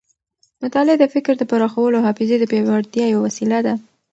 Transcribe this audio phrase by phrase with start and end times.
[0.63, 3.73] مطالعه د فکر د پراخولو او حافظې د پیاوړتیا یوه وسیله ده.